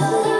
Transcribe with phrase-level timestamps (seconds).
[0.00, 0.35] love.